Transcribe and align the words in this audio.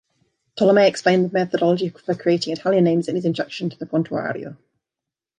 Tolomei 0.57 0.87
explained 0.87 1.29
the 1.29 1.33
methodology 1.33 1.89
for 1.89 2.15
creating 2.15 2.53
Italian 2.53 2.85
names 2.85 3.07
in 3.07 3.13
his 3.15 3.23
introduction 3.23 3.69
to 3.69 3.77
the 3.77 3.85
"Prontuario". 3.85 4.57